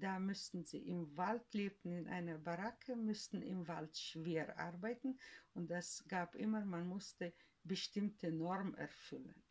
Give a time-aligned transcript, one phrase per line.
[0.00, 5.18] da müssten sie im Wald lebten, in einer Baracke, müssten im Wald schwer arbeiten
[5.54, 7.32] und das gab immer, man musste
[7.64, 9.42] bestimmte Norm erfüllen.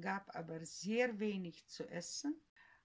[0.00, 2.40] gab aber sehr wenig zu essen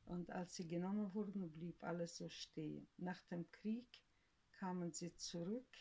[0.05, 2.87] und als sie genommen wurden, blieb alles so stehen.
[2.97, 3.87] Nach dem Krieg
[4.59, 5.75] kamen sie zurück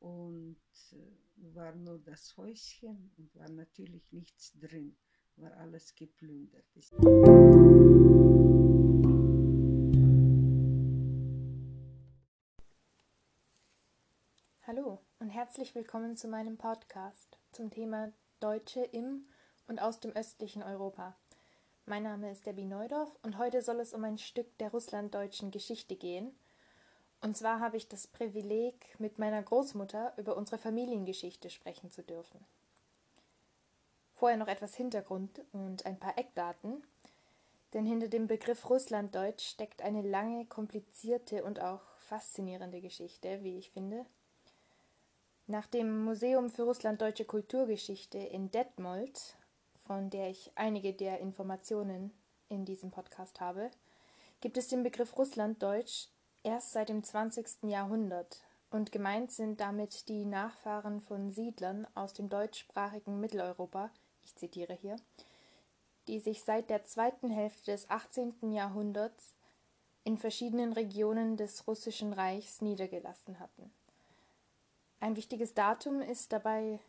[0.00, 0.60] und
[0.92, 4.96] äh, war nur das Häuschen und war natürlich nichts drin,
[5.36, 6.66] war alles geplündert.
[14.68, 19.26] Hallo und herzlich willkommen zu meinem Podcast zum Thema Deutsche im
[19.66, 21.16] und aus dem östlichen Europa.
[21.86, 25.96] Mein Name ist Debbie Neudorf und heute soll es um ein Stück der russlanddeutschen Geschichte
[25.96, 26.38] gehen–
[27.20, 32.44] und zwar habe ich das Privileg, mit meiner Großmutter über unsere Familiengeschichte sprechen zu dürfen.
[34.14, 36.84] Vorher noch etwas Hintergrund und ein paar Eckdaten,
[37.72, 43.70] denn hinter dem Begriff Russlanddeutsch steckt eine lange, komplizierte und auch faszinierende Geschichte, wie ich
[43.70, 44.06] finde.
[45.50, 49.34] Nach dem Museum für Russlanddeutsche Kulturgeschichte in Detmold,
[49.86, 52.12] von der ich einige der Informationen
[52.50, 53.70] in diesem Podcast habe,
[54.42, 56.08] gibt es den Begriff Russlanddeutsch
[56.42, 57.62] erst seit dem 20.
[57.62, 63.90] Jahrhundert und gemeint sind damit die Nachfahren von Siedlern aus dem deutschsprachigen Mitteleuropa,
[64.26, 64.96] ich zitiere hier,
[66.08, 68.52] die sich seit der zweiten Hälfte des 18.
[68.52, 69.34] Jahrhunderts
[70.04, 73.72] in verschiedenen Regionen des Russischen Reichs niedergelassen hatten.
[75.00, 76.80] Ein wichtiges Datum ist dabei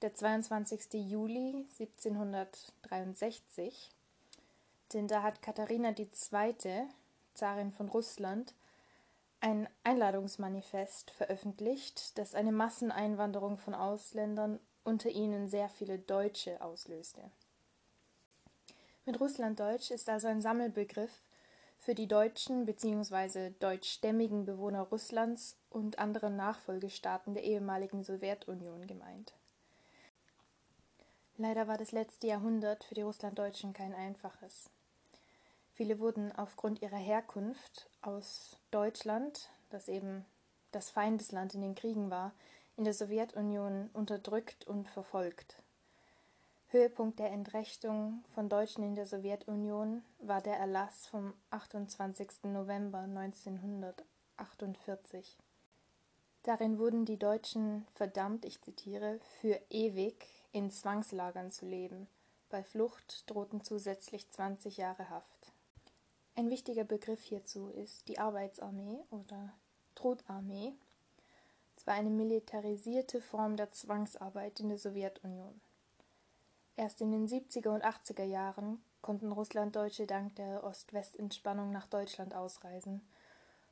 [0.00, 0.94] der 22.
[0.94, 3.90] Juli 1763,
[4.94, 6.88] denn da hat Katharina II.,
[7.34, 8.54] Zarin von Russland,
[9.40, 17.30] ein Einladungsmanifest veröffentlicht, das eine Masseneinwanderung von Ausländern, unter ihnen sehr viele Deutsche, auslöste.
[19.04, 21.20] Mit Russlanddeutsch ist also ein Sammelbegriff
[21.78, 23.50] für die deutschen bzw.
[23.60, 29.32] deutschstämmigen Bewohner Russlands und anderen Nachfolgestaaten der ehemaligen Sowjetunion gemeint.
[31.36, 34.70] Leider war das letzte Jahrhundert für die Russlanddeutschen kein einfaches.
[35.72, 40.24] Viele wurden aufgrund ihrer Herkunft aus Deutschland, das eben
[40.72, 42.32] das Feindesland in den Kriegen war,
[42.76, 45.62] in der Sowjetunion unterdrückt und verfolgt.
[46.70, 52.42] Höhepunkt der Entrechtung von Deutschen in der Sowjetunion war der Erlass vom 28.
[52.42, 55.38] November 1948.
[56.42, 62.06] Darin wurden die Deutschen verdammt, ich zitiere, für ewig in Zwangslagern zu leben.
[62.50, 65.54] Bei Flucht drohten zusätzlich 20 Jahre Haft.
[66.34, 69.54] Ein wichtiger Begriff hierzu ist die Arbeitsarmee oder
[69.94, 70.74] Trutarmee.
[71.78, 75.62] Es war eine militarisierte Form der Zwangsarbeit in der Sowjetunion.
[76.78, 83.00] Erst in den 70er und 80er Jahren konnten Russlanddeutsche dank der Ost-West-Entspannung nach Deutschland ausreisen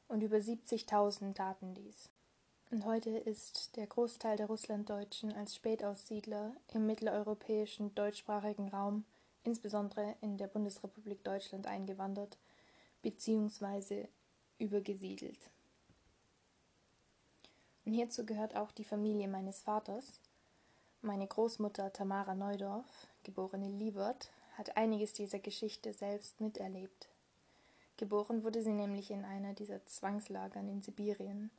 [0.09, 2.11] und über 70.000 taten dies.
[2.73, 9.05] Und heute ist der Großteil der Russlanddeutschen als Spätaussiedler im mitteleuropäischen deutschsprachigen Raum,
[9.45, 12.39] insbesondere in der Bundesrepublik Deutschland, eingewandert
[13.03, 14.09] bzw.
[14.59, 15.49] übergesiedelt.
[17.85, 20.19] Und hierzu gehört auch die Familie meines Vaters.
[21.03, 27.09] Meine Großmutter Tamara Neudorf, geborene Liebert, hat einiges dieser Geschichte selbst miterlebt.
[27.97, 31.51] Geboren wurde sie nämlich in einer dieser Zwangslagern in Sibirien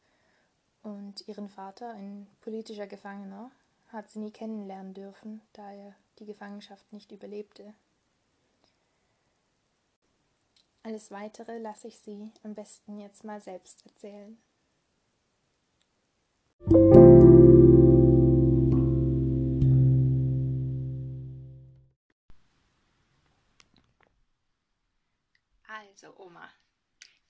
[0.83, 3.51] und ihren Vater, ein politischer Gefangener,
[3.89, 7.73] hat sie nie kennenlernen dürfen, da er die Gefangenschaft nicht überlebte.
[10.83, 14.37] Alles Weitere lasse ich Sie am besten jetzt mal selbst erzählen.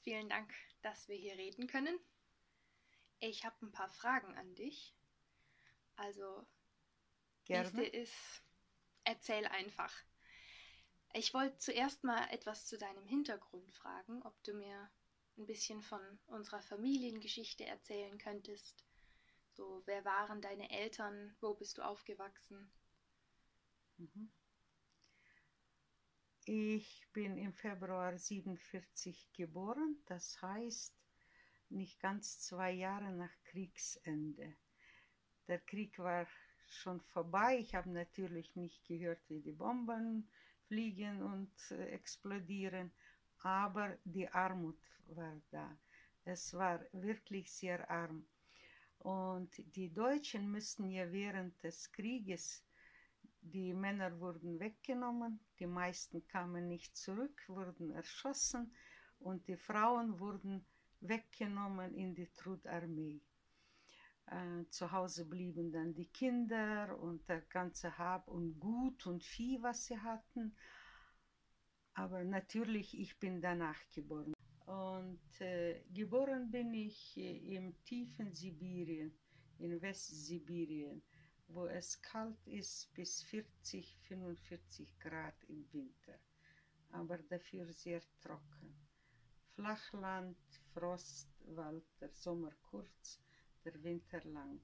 [0.07, 0.53] Vielen Dank,
[0.83, 1.99] dass wir hier reden können.
[3.19, 4.95] Ich habe ein paar Fragen an dich.
[5.97, 6.47] Also,
[7.43, 7.85] Gerne.
[7.87, 8.41] ist,
[9.03, 9.93] erzähl einfach.
[11.11, 14.89] Ich wollte zuerst mal etwas zu deinem Hintergrund fragen, ob du mir
[15.37, 18.85] ein bisschen von unserer Familiengeschichte erzählen könntest.
[19.55, 21.35] So, wer waren deine Eltern?
[21.41, 22.71] Wo bist du aufgewachsen?
[23.97, 24.31] Mhm.
[26.49, 30.95] Ich bin im Februar 47 geboren, das heißt
[31.67, 34.55] nicht ganz zwei Jahre nach Kriegsende.
[35.49, 36.25] Der Krieg war
[36.69, 37.57] schon vorbei.
[37.59, 40.29] Ich habe natürlich nicht gehört, wie die Bomben
[40.69, 42.93] fliegen und äh, explodieren,
[43.39, 45.77] aber die Armut war da.
[46.23, 48.25] Es war wirklich sehr arm.
[48.99, 52.63] Und die Deutschen müssten ja während des Krieges,
[53.51, 58.71] die Männer wurden weggenommen, die meisten kamen nicht zurück, wurden erschossen
[59.19, 60.65] und die Frauen wurden
[61.01, 63.21] weggenommen in die Trudarmee.
[64.27, 69.61] Äh, zu Hause blieben dann die Kinder und der ganze Hab und Gut und Vieh,
[69.61, 70.55] was sie hatten.
[71.93, 74.33] Aber natürlich, ich bin danach geboren.
[74.65, 79.17] Und äh, geboren bin ich äh, im tiefen Sibirien,
[79.59, 81.01] in Westsibirien,
[81.47, 86.19] wo es kalt ist bis 40, 45 Grad im Winter,
[86.91, 88.75] aber dafür sehr trocken.
[89.55, 90.37] Flachland,
[90.73, 93.19] Frost, Wald, der Sommer kurz,
[93.65, 94.61] der Winter lang.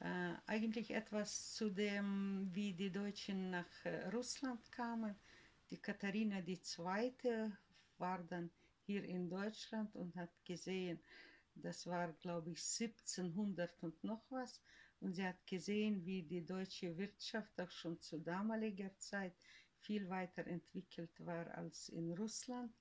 [0.00, 5.14] Äh, eigentlich etwas zu dem, wie die Deutschen nach äh, Russland kamen.
[5.70, 7.52] Die Katharina II.
[7.98, 8.50] war dann
[8.84, 11.00] hier in Deutschland und hat gesehen,
[11.54, 14.60] das war, glaube ich, 1700 und noch was.
[15.00, 19.34] Und sie hat gesehen, wie die deutsche Wirtschaft auch schon zu damaliger Zeit
[19.80, 22.72] viel weiter entwickelt war als in Russland.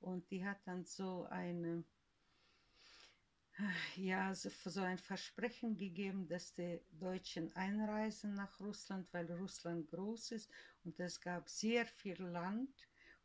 [0.00, 1.84] Und die hat dann so eine
[3.96, 10.50] ja, so, ein Versprechen gegeben, dass die Deutschen einreisen nach Russland, weil Russland groß ist
[10.84, 12.70] und es gab sehr viel Land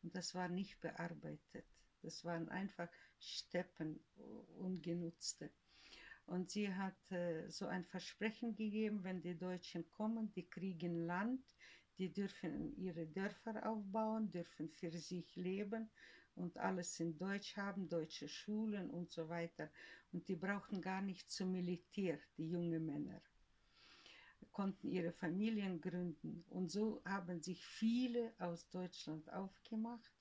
[0.04, 1.66] und das war nicht bearbeitet.
[2.02, 2.90] Das waren einfach
[3.22, 4.00] Steppen,
[4.58, 5.52] ungenutzte.
[6.26, 11.44] Und sie hat äh, so ein Versprechen gegeben, wenn die Deutschen kommen, die kriegen Land,
[11.98, 15.90] die dürfen ihre Dörfer aufbauen, dürfen für sich leben
[16.36, 19.70] und alles in Deutsch haben, deutsche Schulen und so weiter.
[20.12, 23.22] Und die brauchten gar nicht zum Militär, die jungen Männer.
[24.52, 26.44] Konnten ihre Familien gründen.
[26.50, 30.12] Und so haben sich viele aus Deutschland aufgemacht,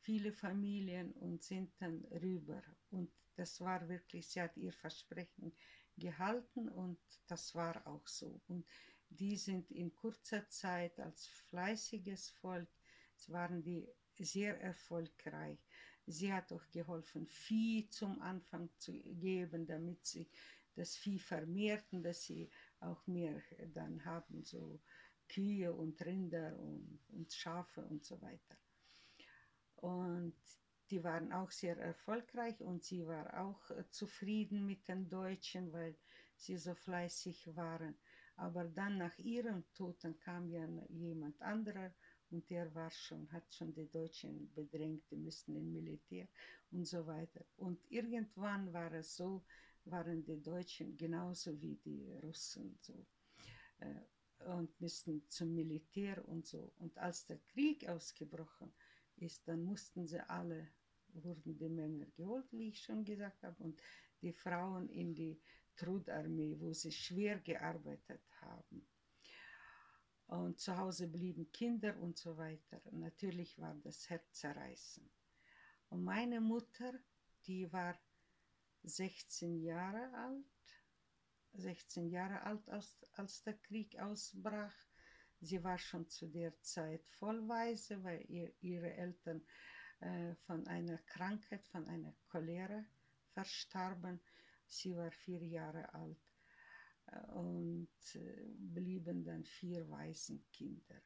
[0.00, 2.62] viele Familien und sind dann rüber.
[2.90, 5.52] Und das war wirklich, sie hat ihr Versprechen
[5.96, 8.40] gehalten und das war auch so.
[8.48, 8.66] Und
[9.08, 12.68] die sind in kurzer Zeit als fleißiges Volk,
[13.16, 13.86] es waren die
[14.18, 15.58] sehr erfolgreich.
[16.06, 20.28] Sie hat auch geholfen, Vieh zum Anfang zu geben, damit sie
[20.74, 22.50] das Vieh vermehrten, dass sie
[22.80, 23.42] auch mehr
[23.74, 24.80] dann haben, so
[25.28, 28.59] Kühe und Rinder und, und Schafe und so weiter.
[29.80, 30.34] Und
[30.90, 35.96] die waren auch sehr erfolgreich und sie war auch äh, zufrieden mit den Deutschen, weil
[36.36, 37.94] sie so fleißig waren.
[38.36, 41.92] Aber dann nach ihrem Tod, kam ja jemand anderer
[42.30, 46.26] und der war schon, hat schon die Deutschen bedrängt, die müssten im Militär
[46.70, 47.44] und so weiter.
[47.56, 49.44] Und irgendwann war es so,
[49.84, 53.06] waren die Deutschen genauso wie die Russen so
[53.78, 56.72] äh, und müssten zum Militär und so.
[56.78, 58.72] Und als der Krieg ausgebrochen
[59.22, 60.68] ist, dann mussten sie alle,
[61.08, 63.80] wurden die Männer geholt, wie ich schon gesagt habe, und
[64.22, 65.40] die Frauen in die
[65.76, 68.86] Trudarmee, wo sie schwer gearbeitet haben
[70.30, 72.80] und zu Hause blieben Kinder und so weiter.
[72.92, 75.10] Natürlich war das Herzzerreißen.
[75.88, 76.92] Und meine Mutter,
[77.46, 77.98] die war
[78.84, 80.44] 16 Jahre alt,
[81.54, 84.74] 16 Jahre alt, als, als der Krieg ausbrach.
[85.40, 89.42] Sie war schon zu der Zeit vollweise, weil ihr, ihre Eltern
[90.00, 92.84] äh, von einer Krankheit, von einer Cholera
[93.32, 94.20] verstarben.
[94.66, 96.18] Sie war vier Jahre alt
[97.28, 101.00] und äh, blieben dann vier Waisenkinder.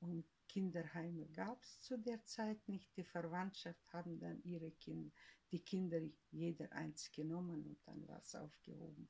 [0.00, 2.96] Und Kinderheime gab es zu der Zeit nicht.
[2.96, 5.10] Die Verwandtschaft haben dann ihre Kinder,
[5.50, 9.08] die Kinder jeder eins genommen und dann war es aufgehoben.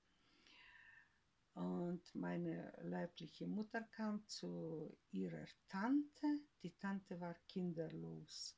[1.55, 6.41] Und meine leibliche Mutter kam zu ihrer Tante.
[6.63, 8.57] Die Tante war kinderlos.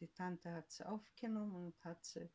[0.00, 2.30] Die Tante hat sie aufgenommen und hat sie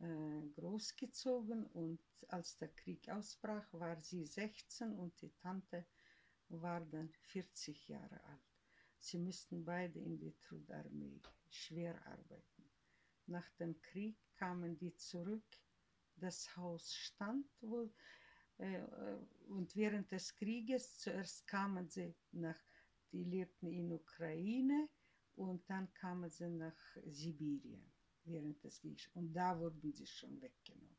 [0.00, 5.86] äh, großgezogen und als der Krieg ausbrach, war sie 16 und die Tante
[6.48, 8.40] war dann 40 Jahre alt.
[8.98, 12.70] Sie mussten beide in die Trudarmee schwer arbeiten.
[13.26, 15.44] Nach dem Krieg kamen die zurück.
[16.16, 17.92] Das Haus stand wohl.
[19.48, 22.58] Und während des Krieges zuerst kamen sie nach,
[23.12, 24.88] die lebten in Ukraine
[25.34, 27.90] und dann kamen sie nach Sibirien
[28.24, 29.08] während des Krieges.
[29.14, 30.96] Und da wurden sie schon weggenommen.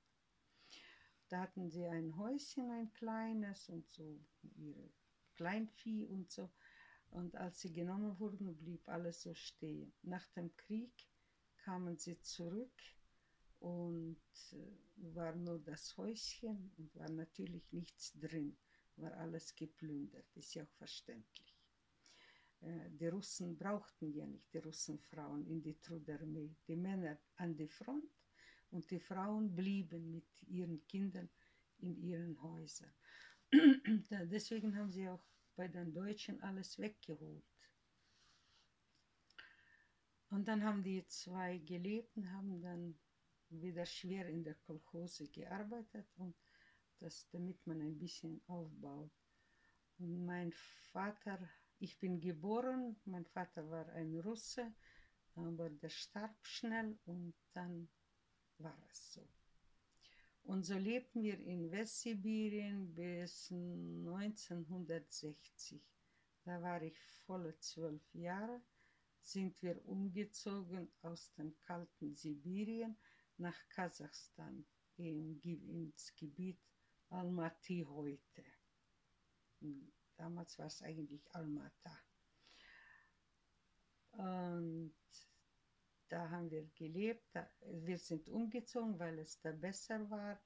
[1.30, 4.20] Da hatten sie ein Häuschen, ein kleines und so
[4.58, 4.90] ihre
[5.36, 6.50] Kleinvieh und so.
[7.12, 9.94] Und als sie genommen wurden, blieb alles so stehen.
[10.02, 11.08] Nach dem Krieg
[11.58, 12.74] kamen sie zurück
[13.62, 14.18] und
[14.54, 18.58] äh, war nur das Häuschen und war natürlich nichts drin,
[18.96, 21.56] war alles geplündert, ist ja auch verständlich.
[22.62, 27.68] Äh, die Russen brauchten ja nicht die Russenfrauen in die Trudarmee, die Männer an die
[27.68, 28.12] Front
[28.72, 31.30] und die Frauen blieben mit ihren Kindern
[31.78, 32.94] in ihren Häusern.
[34.10, 35.24] Deswegen haben sie auch
[35.56, 37.44] bei den Deutschen alles weggeholt.
[40.32, 42.98] Und dann haben die zwei gelebt und haben dann
[43.52, 46.36] wieder schwer in der Kolchose gearbeitet und
[47.00, 49.12] das, damit man ein bisschen aufbaut.
[49.98, 50.52] Und mein
[50.92, 54.74] Vater, ich bin geboren, mein Vater war ein Russe,
[55.36, 57.90] aber der starb schnell und dann
[58.58, 59.28] war es so.
[60.44, 65.82] Und so lebten wir in Westsibirien bis 1960.
[66.44, 68.62] Da war ich volle zwölf Jahre,
[69.20, 72.98] sind wir umgezogen aus dem kalten Sibirien
[73.42, 74.66] nach Kasachstan,
[74.98, 76.60] ins Gebiet
[77.10, 78.46] Almaty heute.
[80.16, 82.00] Damals war es eigentlich Almata.
[84.12, 84.96] Und
[86.10, 87.26] da haben wir gelebt.
[87.62, 90.40] Wir sind umgezogen, weil es da besser war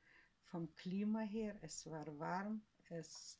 [0.46, 1.58] vom Klima her.
[1.62, 2.66] Es war warm.
[2.90, 3.38] Es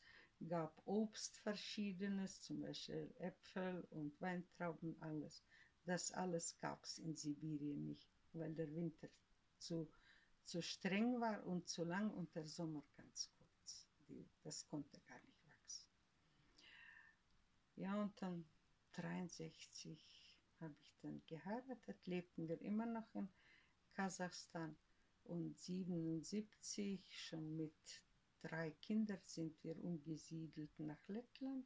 [0.50, 5.46] gab Obst verschiedenes, zum Beispiel Äpfel und Weintrauben, alles.
[5.86, 9.08] Das alles gab es in Sibirien nicht, weil der Winter
[9.60, 9.90] zu,
[10.44, 13.88] zu streng war und zu lang und der Sommer ganz kurz.
[14.08, 15.90] Die, das konnte gar nicht wachsen.
[17.76, 18.46] Ja, und dann
[18.94, 20.00] 63
[20.60, 23.30] habe ich dann geheiratet, lebten wir immer noch in
[23.94, 24.78] Kasachstan
[25.24, 28.04] und 77 schon mit
[28.42, 31.66] drei Kindern sind wir umgesiedelt nach Lettland.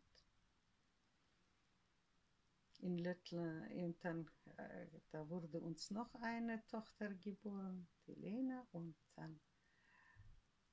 [2.80, 3.70] In Lettland,
[4.06, 9.40] und äh, da wurde uns noch eine Tochter geboren, die Lena, und dann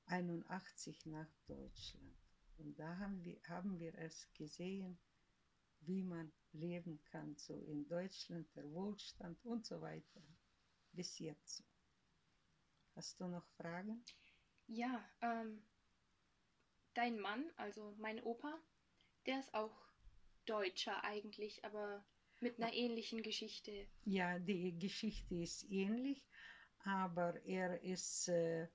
[0.07, 2.17] 81 nach Deutschland.
[2.59, 4.99] Und da haben wir, haben wir es gesehen,
[5.81, 10.23] wie man leben kann, so in Deutschland, der Wohlstand und so weiter.
[10.93, 11.65] Bis jetzt.
[12.95, 14.05] Hast du noch Fragen?
[14.69, 15.63] Ja, ähm,
[16.95, 18.59] dein Mann, also mein Opa,
[19.27, 19.86] der ist auch
[20.47, 22.05] Deutscher eigentlich, aber
[22.41, 23.87] mit einer ähnlichen Geschichte.
[24.05, 26.25] Ja, die Geschichte ist ähnlich,
[26.85, 28.69] aber er ist äh,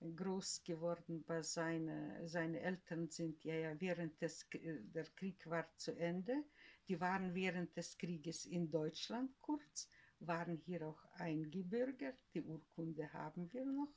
[0.00, 5.92] groß geworden bei seinen seine Eltern sind ja, ja während des der Krieg war zu
[5.96, 6.44] Ende.
[6.88, 9.90] Die waren während des Krieges in Deutschland kurz,
[10.20, 12.16] waren hier auch eingebürgert.
[12.32, 13.92] Die Urkunde haben wir noch.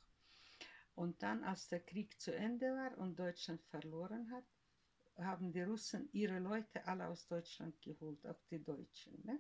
[0.96, 4.44] Und dann, als der Krieg zu Ende war und Deutschland verloren hat,
[5.18, 9.20] haben die Russen ihre Leute alle aus Deutschland geholt, auch die Deutschen.
[9.24, 9.40] Ne?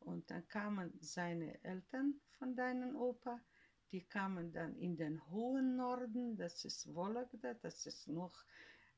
[0.00, 3.40] Und dann kamen seine Eltern von deinem Opa,
[3.92, 8.44] die kamen dann in den hohen Norden, das ist Vologda, das ist noch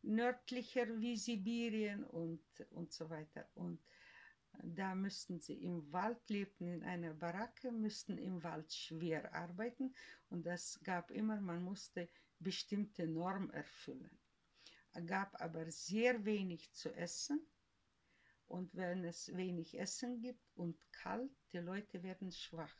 [0.02, 3.48] nördlicher wie Sibirien und, und so weiter.
[3.54, 3.80] Und
[4.62, 9.94] da müssten sie im Wald lebten, in einer Baracke, müssten im Wald schwer arbeiten
[10.30, 12.08] und das gab immer, man musste
[12.38, 14.18] bestimmte Norm erfüllen.
[15.04, 17.46] Gab aber sehr wenig zu essen
[18.46, 22.74] und wenn es wenig Essen gibt und kalt, die Leute werden schwach.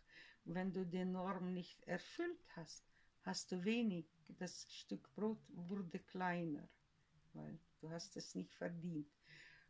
[0.45, 2.85] wenn du die Norm nicht erfüllt hast,
[3.23, 6.69] hast du wenig, das Stück Brot wurde kleiner,
[7.33, 9.11] weil du hast es nicht verdient.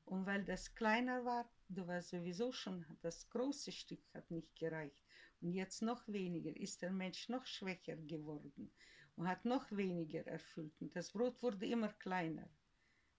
[0.04, 5.00] Und weil das kleiner war, du warst sowieso schon, das große Stück hat nicht gereicht.
[5.40, 8.70] Und jetzt noch weniger, ist der Mensch noch schwächer geworden
[9.16, 10.80] und hat noch weniger erfüllt.
[10.80, 12.48] Und das Brot wurde immer kleiner.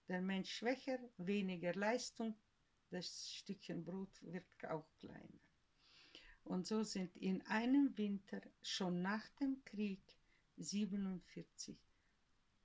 [0.08, 2.34] Der Mensch schwächer, weniger Leistung,
[2.90, 5.40] das Stückchen Brot wird auch kleiner.
[6.44, 10.02] Und so sind in einem Winter schon nach dem Krieg
[10.56, 11.78] 47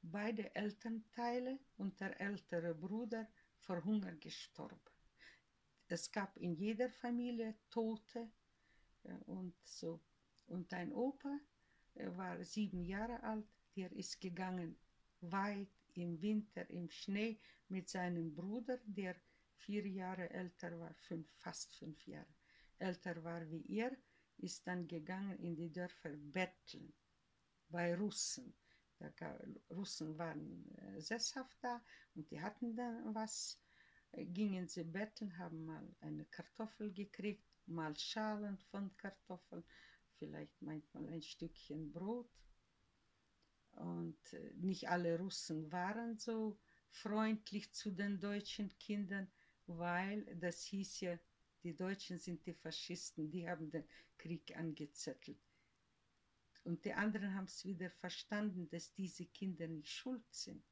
[0.03, 4.79] beide Elternteile und der ältere Bruder vor Hunger gestorben.
[5.87, 8.29] Es gab in jeder Familie Tote
[9.25, 10.01] und so.
[10.47, 11.39] Und ein Opa
[11.95, 13.45] er war sieben Jahre alt,
[13.75, 14.77] der ist gegangen
[15.21, 19.15] weit im Winter im Schnee mit seinem Bruder, der
[19.55, 22.33] vier Jahre älter war, fünf, fast fünf Jahre
[22.79, 23.95] älter war wie er,
[24.37, 26.93] ist dann gegangen in die Dörfer betteln
[27.69, 28.53] bei Russen.
[28.99, 31.83] Da, Russen waren äh, sesshaft da
[32.15, 33.59] und die hatten dann was.
[34.15, 39.63] Gingen sie betteln, haben mal eine Kartoffel gekriegt, mal Schalen von Kartoffeln,
[40.17, 42.29] vielleicht manchmal ein Stückchen Brot.
[43.71, 49.27] Und äh, nicht alle Russen waren so freundlich zu den deutschen Kindern,
[49.65, 51.19] weil das hieß ja,
[51.63, 53.85] die Deutschen sind die Faschisten, die haben den
[54.17, 55.39] Krieg angezettelt.
[56.63, 60.63] Und die anderen haben es wieder verstanden, dass diese Kinder nicht schuld sind.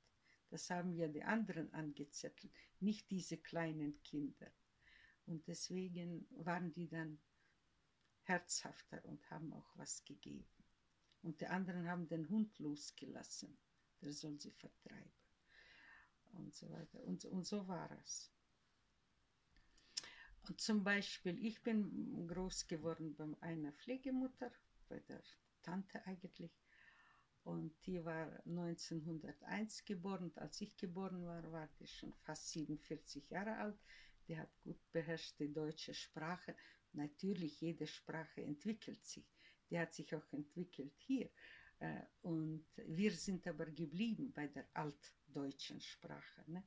[0.50, 4.52] Das haben ja die anderen angezettelt, nicht diese kleinen Kinder.
[5.26, 7.20] Und deswegen waren die dann
[8.24, 10.46] herzhafter und haben auch was gegeben.
[11.24, 13.58] Und die anderen haben den Hund losgelassen,
[14.02, 15.12] der soll sie vertreiben.
[16.34, 17.04] Und so weiter.
[17.04, 18.32] Und, und so war es.
[20.48, 24.52] Und zum Beispiel, ich bin groß geworden bei einer Pflegemutter,
[24.88, 25.22] bei der
[25.62, 26.58] Tante eigentlich.
[27.44, 30.26] Und die war 1901 geboren.
[30.26, 33.80] Und als ich geboren war, war die schon fast 47 Jahre alt.
[34.28, 36.56] Die hat gut beherrscht die deutsche Sprache.
[36.94, 39.26] Natürlich, jede Sprache entwickelt sich.
[39.70, 41.30] Die hat sich auch entwickelt hier.
[41.80, 46.44] Äh, und wir sind aber geblieben bei der altdeutschen Sprache.
[46.48, 46.64] Ne?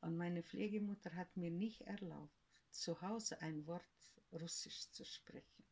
[0.00, 2.34] Und meine Pflegemutter hat mir nicht erlaubt,
[2.70, 3.84] zu Hause ein Wort
[4.32, 5.64] Russisch zu sprechen.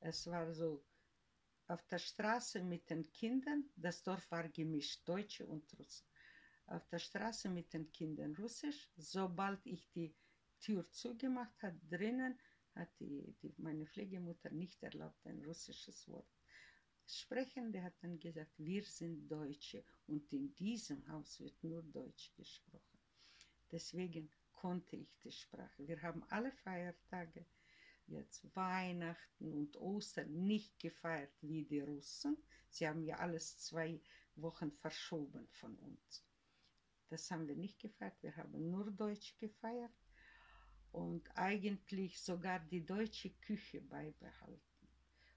[0.00, 0.84] Es war so,
[1.68, 6.06] auf der Straße mit den Kindern, das Dorf war gemischt, Deutsche und Russen.
[6.66, 8.90] Auf der Straße mit den Kindern Russisch.
[8.96, 10.14] Sobald ich die
[10.60, 12.38] Tür zugemacht habe, drinnen,
[12.74, 16.28] hat die, die, meine Pflegemutter nicht erlaubt, ein russisches Wort
[17.06, 17.72] sprechen.
[17.72, 22.98] Der hat dann gesagt, wir sind Deutsche und in diesem Haus wird nur Deutsch gesprochen.
[23.70, 25.86] Deswegen konnte ich die Sprache.
[25.86, 27.46] Wir haben alle Feiertage
[28.06, 32.36] jetzt Weihnachten und Ostern nicht gefeiert wie die Russen.
[32.68, 34.00] Sie haben ja alles zwei
[34.36, 36.24] Wochen verschoben von uns.
[37.08, 39.92] Das haben wir nicht gefeiert, wir haben nur Deutsch gefeiert
[40.92, 44.60] und eigentlich sogar die deutsche Küche beibehalten.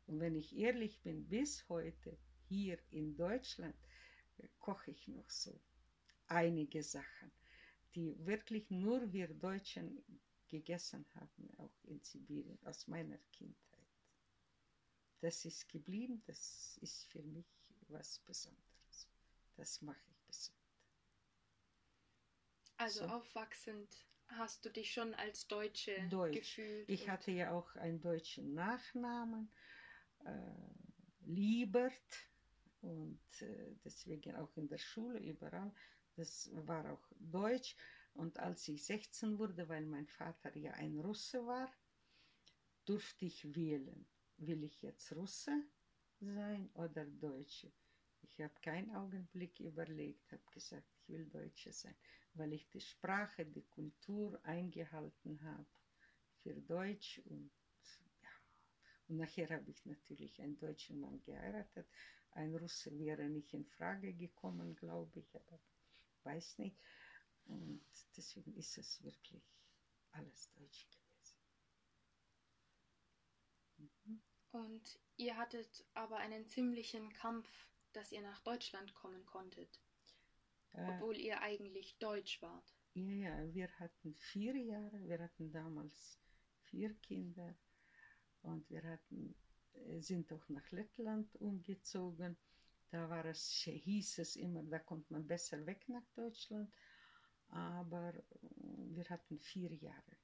[0.08, 3.76] Und wenn ich ehrlich bin, bis heute hier in Deutschland
[4.38, 5.60] äh, koche ich noch so
[6.28, 7.32] einige Sachen,
[7.96, 10.04] die wirklich nur wir Deutschen
[10.48, 13.56] gegessen haben, auch in Sibirien, aus meiner Kindheit.
[15.22, 17.48] Das ist geblieben, das ist für mich
[17.88, 19.08] was Besonderes.
[19.56, 20.52] Das mache ich heute.
[22.78, 23.14] Also so.
[23.14, 26.38] aufwachsend hast du dich schon als Deutsche Deutsch.
[26.38, 26.90] gefühlt.
[26.90, 29.52] Ich hatte ja auch einen deutschen Nachnamen,
[30.26, 30.32] äh,
[31.26, 32.28] Liebert,
[32.86, 35.74] und äh, deswegen auch in der Schule überall.
[36.16, 37.76] Das war auch Deutsch.
[38.14, 41.74] Und als ich 16 wurde, weil mein Vater ja ein Russe war,
[42.86, 44.06] durfte ich wählen.
[44.38, 45.52] Will ich jetzt Russe
[46.20, 47.72] sein oder Deutsche?
[48.22, 51.96] Ich habe keinen Augenblick überlegt, habe gesagt, ich will Deutsche sein,
[52.38, 55.66] weil ich die Sprache, die Kultur eingehalten habe
[56.44, 57.52] für Deutsch und
[58.22, 58.30] ja.
[59.08, 61.88] Und nachher habe ich natürlich einen deutschen Mann geheiratet.
[62.32, 65.60] Ein Russe wäre nicht in Frage gekommen, glaube ich, aber
[66.24, 66.78] weiß nicht.
[67.46, 67.86] Und
[68.18, 69.44] deswegen ist es wirklich
[70.12, 71.38] alles deutsch gewesen.
[73.78, 74.22] Mhm.
[74.52, 77.48] Und ihr hattet aber einen ziemlichen Kampf,
[77.94, 79.80] dass ihr nach Deutschland kommen konntet,
[80.78, 82.76] obwohl ihr eigentlich deutsch wart.
[82.94, 86.20] Ja, ja, wir hatten vier Jahre, wir hatten damals
[86.64, 87.56] vier Kinder
[88.42, 89.36] und wir hatten,
[89.74, 92.38] äh, sind auch nach Lettland umgezogen.
[92.92, 96.74] Da war es, hieß es immer, da kommt man besser weg nach Deutschland
[97.50, 98.24] aber äh,
[98.96, 100.18] wir hatten vier Jahre.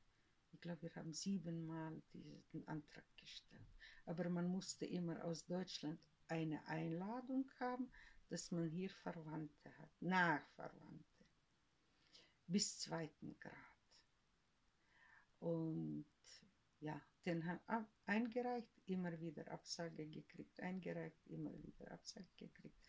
[0.51, 3.67] Ich glaube, wir haben siebenmal diesen Antrag gestellt.
[4.05, 7.89] Aber man musste immer aus Deutschland eine Einladung haben,
[8.31, 11.25] dass man hier Verwandte hat, Nachverwandte,
[12.47, 13.53] bis zweiten Grad.
[15.39, 16.05] Und
[16.79, 17.59] ja, den haben
[18.05, 22.79] eingereicht, immer wieder Absage gekriegt, eingereicht, immer wieder Absage gekriegt.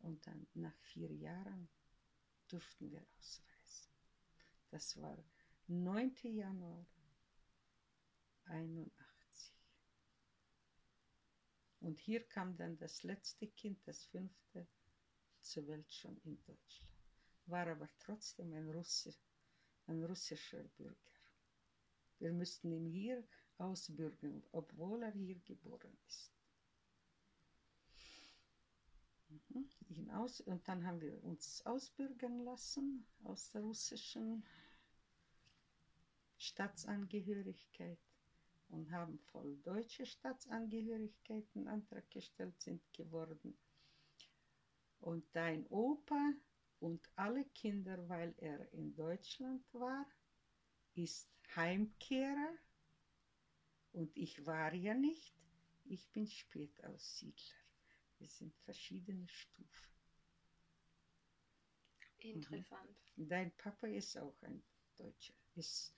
[0.00, 1.68] Und dann nach vier Jahren
[2.48, 3.92] durften wir ausreisen.
[4.70, 5.16] Das war
[5.68, 6.12] 9.
[6.24, 6.84] Januar
[8.46, 9.54] 81.
[11.78, 14.66] Und hier kam dann das letzte Kind, das fünfte,
[15.48, 16.92] zur Welt schon in Deutschland.
[17.46, 19.14] War aber trotzdem ein, Russe,
[19.86, 20.96] ein russischer Bürger.
[22.18, 23.24] Wir müssten ihn hier
[23.56, 26.32] ausbürgen, obwohl er hier geboren ist.
[29.28, 30.10] Mhm.
[30.46, 34.44] Und dann haben wir uns ausbürgen lassen aus der russischen
[36.36, 37.98] Staatsangehörigkeit
[38.68, 43.56] und haben voll deutsche Staatsangehörigkeiten Antrag gestellt sind geworden.
[45.00, 46.32] Und dein Opa
[46.80, 50.06] und alle Kinder, weil er in Deutschland war,
[50.94, 52.54] ist Heimkehrer
[53.92, 55.34] und ich war ja nicht.
[55.84, 57.56] Ich bin Spätaussiedler.
[58.18, 59.88] Wir sind verschiedene Stufen.
[62.18, 62.96] Interessant.
[63.16, 63.28] Mhm.
[63.28, 64.62] Dein Papa ist auch ein
[64.96, 65.94] Deutscher, ist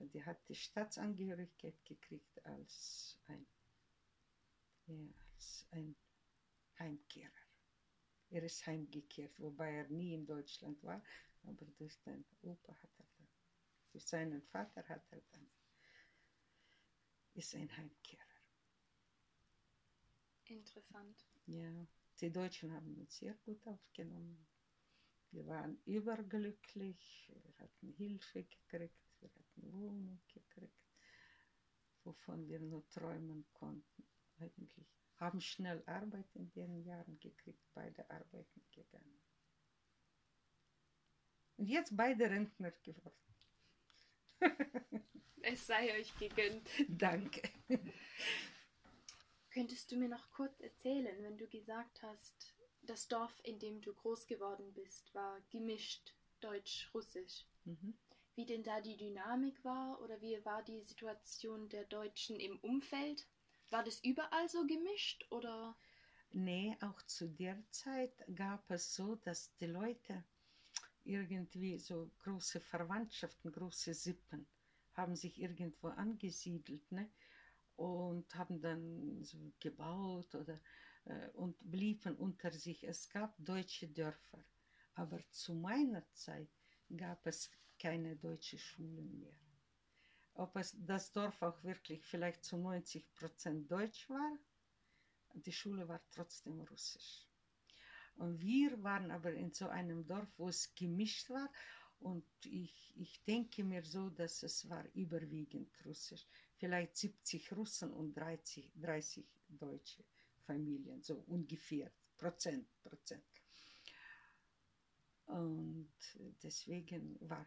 [0.00, 3.46] die hat die Staatsangehörigkeit gekriegt als ein,
[4.86, 4.94] ja,
[5.34, 5.96] als ein
[6.78, 7.47] Heimkehrer.
[8.30, 11.02] Er ist heimgekehrt, wobei er nie in Deutschland war,
[11.44, 13.28] aber durch seinen Opa hat er dann,
[13.92, 15.50] durch seinen Vater hat er dann,
[17.34, 18.22] ist ein Heimkehrer.
[20.44, 21.26] Interessant.
[21.46, 21.86] Ja,
[22.20, 24.46] die Deutschen haben uns sehr gut aufgenommen.
[25.30, 30.88] Wir waren überglücklich, wir hatten Hilfe gekriegt wir hatten Wohnung gekriegt.
[32.04, 34.06] wovon wir nur träumen konnten,
[34.38, 34.97] eigentlich.
[35.18, 39.20] Haben schnell Arbeit in den Jahren gekriegt, beide arbeiten gegangen.
[41.56, 43.16] Und jetzt beide Rentner geworden.
[45.42, 46.68] es sei euch gegönnt.
[46.88, 47.42] Danke.
[49.50, 53.92] Könntest du mir noch kurz erzählen, wenn du gesagt hast, das Dorf, in dem du
[53.92, 57.44] groß geworden bist, war gemischt, deutsch-russisch.
[57.64, 57.98] Mhm.
[58.36, 63.26] Wie denn da die Dynamik war oder wie war die Situation der Deutschen im Umfeld?
[63.70, 65.76] War das überall so gemischt oder?
[66.32, 70.24] Nee, auch zu der Zeit gab es so, dass die Leute
[71.04, 74.46] irgendwie so große Verwandtschaften, große Sippen
[74.94, 77.10] haben sich irgendwo angesiedelt ne?
[77.76, 80.60] und haben dann so gebaut oder
[81.04, 82.84] äh, und blieben unter sich.
[82.84, 84.44] Es gab deutsche Dörfer,
[84.94, 86.50] aber zu meiner Zeit
[86.96, 89.47] gab es keine deutsche Schulen mehr.
[90.38, 94.38] Ob es das Dorf auch wirklich vielleicht zu 90 Prozent deutsch war,
[95.34, 97.26] die Schule war trotzdem russisch.
[98.14, 101.50] Und wir waren aber in so einem Dorf, wo es gemischt war.
[101.98, 106.24] Und ich, ich denke mir so, dass es war überwiegend russisch.
[106.54, 110.04] Vielleicht 70 Russen und 30, 30 Deutsche
[110.46, 113.24] Familien, so ungefähr, Prozent, Prozent.
[115.26, 115.90] Und
[116.44, 117.44] deswegen war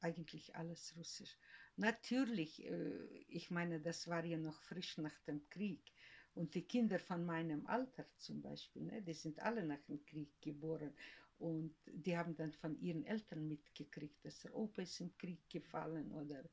[0.00, 1.38] eigentlich alles russisch.
[1.76, 5.92] Natürlich, äh, ich meine, das war ja noch frisch nach dem Krieg.
[6.34, 10.30] Und die Kinder von meinem Alter zum Beispiel, ne, die sind alle nach dem Krieg
[10.40, 10.92] geboren.
[11.38, 16.12] Und die haben dann von ihren Eltern mitgekriegt, dass der Opa ist im Krieg gefallen
[16.12, 16.44] oder,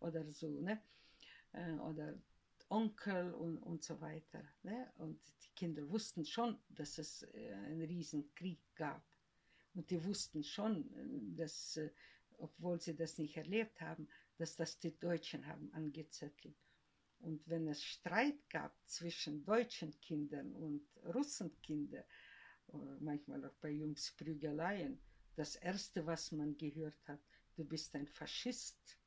[0.00, 0.60] oder so.
[0.60, 0.80] Ne?
[1.52, 2.14] Äh, oder
[2.68, 4.42] Onkel und, und so weiter.
[4.62, 4.90] Ne?
[4.98, 9.04] Und die Kinder wussten schon, dass es äh, einen riesen Krieg gab.
[9.74, 10.86] Und die wussten schon,
[11.36, 11.78] dass,
[12.38, 14.08] obwohl sie das nicht erlebt haben,
[14.38, 16.56] dass das die Deutschen haben angezettelt.
[17.20, 22.04] Und wenn es Streit gab zwischen deutschen Kindern und Russenkindern,
[23.00, 24.98] manchmal auch bei Jungs Prügeleien,
[25.34, 27.20] das Erste, was man gehört hat,
[27.54, 28.98] du bist ein Faschist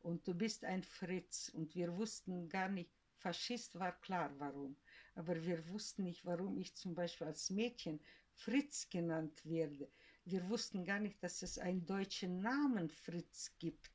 [0.00, 1.48] und du bist ein Fritz.
[1.50, 4.76] Und wir wussten gar nicht, Faschist war klar, warum.
[5.14, 8.00] Aber wir wussten nicht, warum ich zum Beispiel als Mädchen
[8.32, 9.90] Fritz genannt werde.
[10.24, 13.90] Wir wussten gar nicht, dass es einen deutschen Namen Fritz gibt.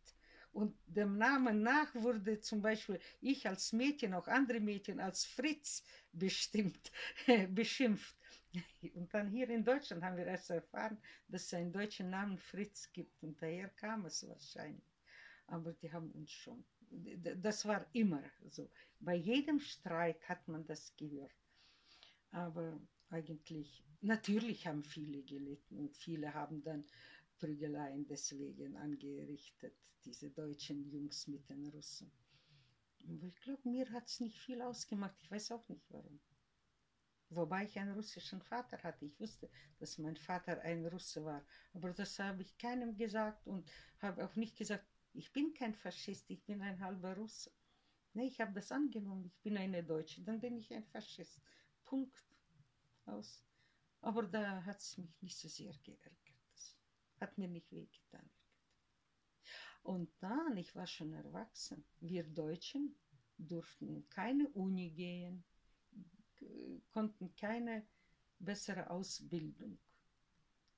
[0.51, 5.83] Und dem Namen nach wurde zum Beispiel ich als Mädchen, auch andere Mädchen als Fritz
[6.11, 6.91] bestimmt,
[7.49, 8.15] beschimpft.
[8.95, 12.91] Und dann hier in Deutschland haben wir erst erfahren, dass es einen deutschen Namen Fritz
[12.93, 13.21] gibt.
[13.23, 14.89] Und daher kam es wahrscheinlich
[15.51, 16.63] aber die haben uns schon.
[17.41, 18.69] Das war immer so.
[18.99, 21.33] Bei jedem Streit hat man das gehört.
[22.31, 22.79] Aber
[23.09, 26.85] eigentlich, natürlich haben viele gelitten und viele haben dann
[27.37, 29.73] Prügeleien deswegen angerichtet,
[30.05, 32.11] diese deutschen Jungs mit den Russen.
[33.07, 35.15] Aber ich glaube, mir hat es nicht viel ausgemacht.
[35.21, 36.19] Ich weiß auch nicht warum.
[37.29, 39.05] Wobei ich einen russischen Vater hatte.
[39.05, 41.45] Ich wusste, dass mein Vater ein Russe war.
[41.73, 46.29] Aber das habe ich keinem gesagt und habe auch nicht gesagt, ich bin kein Faschist,
[46.29, 47.51] ich bin ein halber Russe.
[48.13, 51.39] Nee, ich habe das angenommen, ich bin eine Deutsche, dann bin ich ein Faschist.
[51.85, 52.28] Punkt.
[53.11, 53.43] Aus.
[54.01, 56.17] Aber da hat es mich nicht so sehr geärgert.
[56.53, 56.75] Das
[57.19, 58.29] hat mir nicht wehgetan.
[59.83, 62.95] Und dann, ich war schon erwachsen, wir Deutschen
[63.37, 65.43] durften in keine Uni gehen,
[66.91, 67.87] konnten keine
[68.39, 69.79] bessere Ausbildung.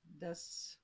[0.02, 0.78] Das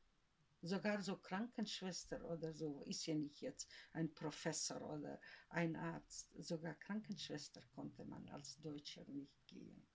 [0.60, 6.74] sogar so Krankenschwester oder so, ist ja nicht jetzt ein Professor oder ein Arzt, sogar
[6.74, 9.86] Krankenschwester konnte man als Deutscher nicht gehen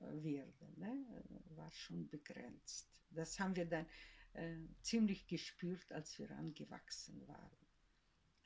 [0.00, 1.24] werden, ne?
[1.56, 2.88] war schon begrenzt.
[3.10, 3.86] Das haben wir dann
[4.34, 7.58] äh, ziemlich gespürt, als wir angewachsen waren.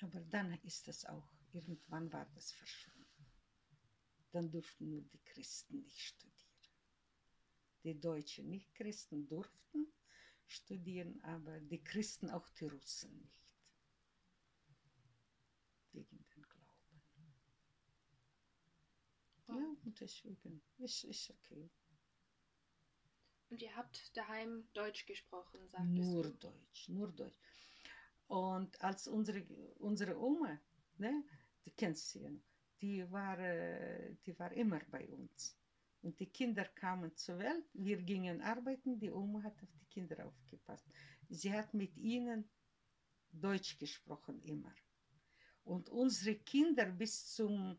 [0.01, 3.27] Aber dann ist das auch, irgendwann war das verschwunden.
[4.33, 6.33] Dann durften nur die Christen nicht studieren.
[7.85, 9.93] Die Deutschen Nicht-Christen durften,
[10.47, 13.43] studieren, aber die Christen, auch die Russen nicht.
[15.93, 16.43] Wegen dem
[19.57, 21.71] Ja, und deswegen ist es okay.
[23.51, 26.31] Und ihr habt daheim Deutsch gesprochen, sagtest Nur du?
[26.39, 27.37] Deutsch, nur Deutsch.
[28.29, 29.43] Und als unsere,
[29.79, 30.59] unsere Oma,
[30.97, 31.23] ne,
[31.65, 32.41] die kennst du ja noch,
[32.81, 35.55] die war, äh, die war immer bei uns.
[36.01, 40.27] Und die Kinder kamen zur Welt, wir gingen arbeiten, die Oma hat auf die Kinder
[40.27, 40.87] aufgepasst.
[41.29, 42.49] Sie hat mit ihnen
[43.31, 44.75] Deutsch gesprochen immer.
[45.65, 47.79] Und unsere Kinder bis zum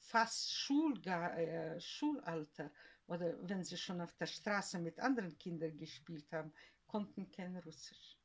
[0.00, 2.72] fast Schulga äh, Schulalter
[3.06, 6.52] oder wenn sie schon auf der Straße mit anderen Kindern gespielt haben,
[6.86, 8.16] konnten kein Russisch.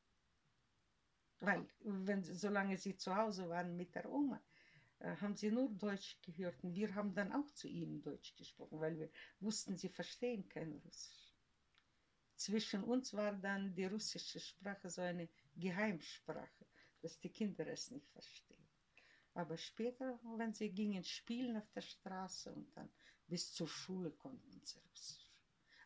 [1.40, 4.42] Weil, wenn, solange sie zu Hause waren mit der Oma,
[5.00, 8.80] äh, haben sie nur Deutsch gehört und wir haben dann auch zu ihnen Deutsch gesprochen,
[8.80, 9.10] weil wir
[9.40, 11.34] wussten, sie verstehen kein Russisch.
[12.36, 16.66] Zwischen uns war dann die russische Sprache so eine Geheimsprache,
[17.02, 18.55] dass die Kinder es nicht verstehen.
[19.36, 22.88] Aber später, wenn sie gingen spielen auf der Straße und dann
[23.26, 25.30] bis zur Schule konnten sie Russisch.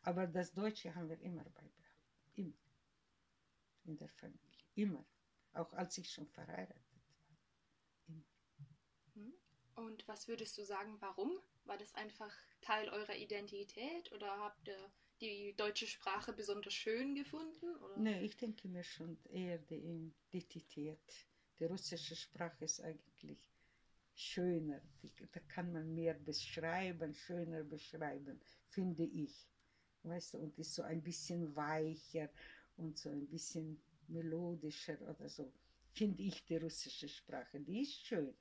[0.03, 1.75] Aber das Deutsche haben wir immer beibehalten.
[2.37, 2.55] Immer.
[3.87, 4.65] In der Familie.
[4.77, 5.05] Immer.
[5.53, 8.07] Auch als ich schon verheiratet war.
[8.07, 8.25] Immer.
[9.15, 9.35] Hm?
[9.75, 11.37] Und was würdest du sagen, warum?
[11.65, 17.75] War das einfach Teil eurer Identität oder habt ihr die deutsche Sprache besonders schön gefunden?
[17.79, 17.99] Oder?
[17.99, 21.27] Nee, ich denke mir schon eher die Identität.
[21.61, 23.39] Die russische Sprache ist eigentlich
[24.15, 24.81] schöner.
[25.33, 29.47] Da kann man mehr beschreiben, schöner beschreiben, finde ich.
[30.03, 32.31] Weißt du, und ist so ein bisschen weicher
[32.77, 35.53] und so ein bisschen melodischer oder so.
[35.93, 37.61] Finde ich die russische Sprache.
[37.61, 38.35] Die ist schön.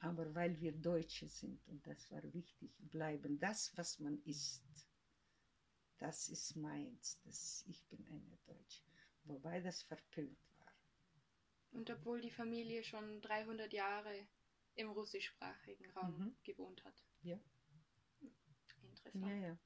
[0.00, 4.62] Aber weil wir Deutsche sind, und das war wichtig, bleiben das, was man ist
[6.00, 8.82] das ist meins, das, ich bin eine Deutsche.
[9.24, 10.49] Wobei das verpönt.
[11.72, 14.26] Und obwohl die Familie schon 300 Jahre
[14.74, 16.36] im russischsprachigen Raum mhm.
[16.42, 17.04] gewohnt hat.
[17.22, 17.38] Ja.
[18.20, 19.26] Interessant.
[19.26, 19.58] Ja, ja.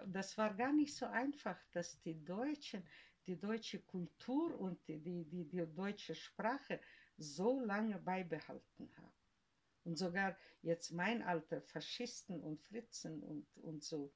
[0.00, 2.84] Äh, das war gar nicht so einfach, dass die Deutschen
[3.26, 6.80] die deutsche Kultur und die, die, die, die deutsche Sprache
[7.16, 9.14] so lange beibehalten haben.
[9.84, 14.12] Und sogar jetzt mein Alter, Faschisten und Fritzen und, und so,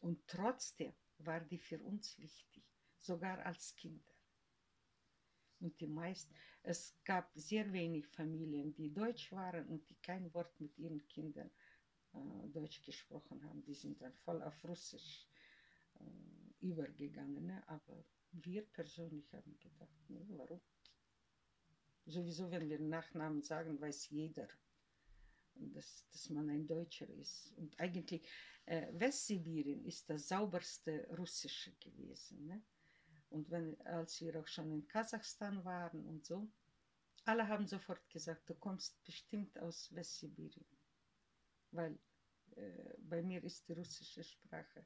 [0.00, 2.64] und trotzdem war die für uns wichtig,
[2.98, 4.14] sogar als Kinder.
[5.60, 10.58] Und die meisten, es gab sehr wenig Familien, die deutsch waren und die kein Wort
[10.60, 11.50] mit ihren Kindern
[12.14, 13.62] äh, Deutsch gesprochen haben.
[13.64, 15.26] Die sind dann voll auf Russisch
[15.94, 16.02] äh,
[16.60, 17.46] übergegangen.
[17.46, 17.62] Ne?
[17.68, 20.60] Aber wir persönlich haben gedacht, nee, warum?
[22.06, 24.48] Sowieso, wenn wir Nachnamen sagen, weiß jeder,
[25.54, 27.52] dass, dass man ein Deutscher ist.
[27.56, 28.26] Und eigentlich,
[28.66, 32.46] äh, Westsibirien ist das sauberste Russische gewesen.
[32.46, 32.62] Ne?
[33.30, 36.48] Und wenn, als wir auch schon in Kasachstan waren und so,
[37.24, 40.66] alle haben sofort gesagt, du kommst bestimmt aus Westsibirien.
[41.70, 41.98] Weil
[42.56, 44.84] äh, bei mir ist die russische Sprache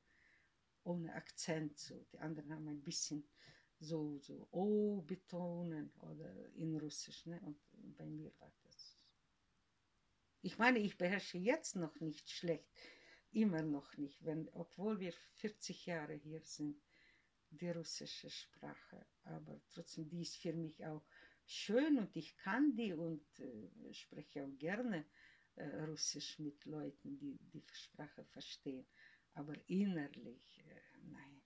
[0.82, 2.04] ohne Akzent so.
[2.12, 3.26] Die anderen haben ein bisschen
[3.80, 7.24] so, so O betonen oder in Russisch.
[7.26, 7.40] Ne?
[7.40, 7.58] Und
[7.96, 8.98] bei mir war das
[10.44, 12.70] ich meine, ich beherrsche jetzt noch nicht schlecht,
[13.32, 16.78] immer noch nicht, wenn, obwohl wir 40 Jahre hier sind,
[17.54, 19.06] die russische Sprache.
[19.24, 21.04] Aber trotzdem, die ist für mich auch
[21.46, 25.04] schön und ich kann die und äh, spreche auch gerne
[25.56, 28.86] äh, Russisch mit Leuten, die die Sprache verstehen.
[29.34, 31.42] Aber innerlich, äh, nein.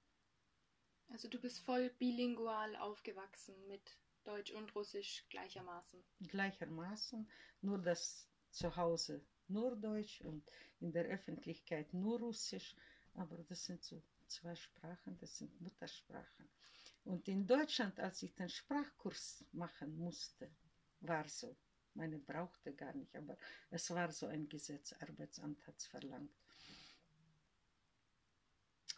[1.08, 6.04] Also du bist voll bilingual aufgewachsen mit Deutsch und Russisch gleichermaßen.
[6.20, 7.30] Gleichermaßen,
[7.62, 10.44] nur dass zu Hause nur Deutsch und
[10.80, 12.76] in der Öffentlichkeit nur Russisch.
[13.14, 16.48] Aber das sind so zwei Sprachen, das sind Muttersprachen.
[17.04, 20.50] Und in Deutschland, als ich den Sprachkurs machen musste,
[21.00, 21.56] war so.
[21.94, 23.36] Meine brauchte gar nicht, aber
[23.70, 26.30] es war so ein Gesetz, Arbeitsamt hat es verlangt.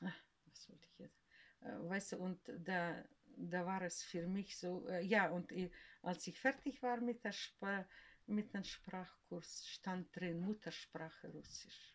[0.03, 1.23] Ach, was wollte ich jetzt?
[1.61, 3.05] Äh, weißt du, und da,
[3.37, 7.25] da war es für mich so, äh, ja, und ich, als ich fertig war mit
[7.25, 7.89] der Sprache,
[8.27, 11.95] mit dem Sprachkurs stand drin Muttersprache Russisch.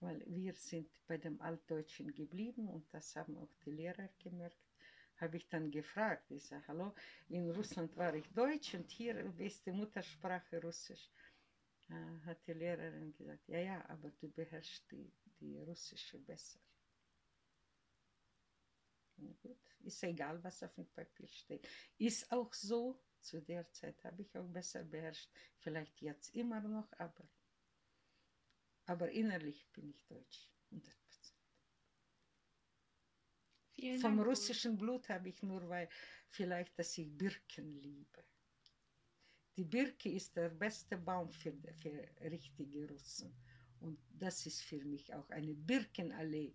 [0.00, 4.56] Weil wir sind bei dem Altdeutschen geblieben und das haben auch die Lehrer gemerkt.
[5.16, 6.94] Habe ich dann gefragt, ich sage, hallo,
[7.28, 11.10] in Russland war ich Deutsch und hier ist die Muttersprache Russisch.
[11.90, 16.60] Äh, hat die Lehrerin gesagt, ja, ja, aber du beherrschst die, die Russische besser.
[19.42, 21.66] gut, ist egal, was auf dem Papier steht.
[21.96, 25.30] Ist auch so, zu der Zeit habe ich auch besser beherrscht.
[25.58, 27.28] Vielleicht jetzt immer noch, aber,
[28.88, 30.48] aber innerlich bin ich deutsch.
[30.72, 30.82] 100%.
[33.74, 35.88] Vielen Vom russischen Blut habe ich nur, weil
[36.30, 38.24] vielleicht, dass ich Birken liebe.
[39.56, 43.34] Die Birke ist der beste Baum für, für richtige Russen.
[43.80, 46.54] Und das ist für mich auch eine Birkenallee,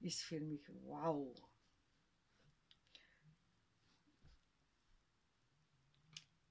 [0.00, 1.34] ist für mich wow.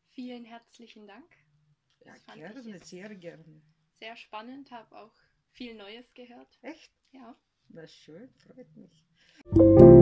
[0.10, 1.36] Vielen herzlichen Dank.
[2.06, 3.73] Ja, gerne, sehr gerne.
[4.04, 5.14] Sehr spannend, habe auch
[5.54, 6.60] viel Neues gehört.
[6.62, 6.92] Echt?
[7.14, 7.38] Ja.
[7.70, 9.93] Das ist schön, freut mich.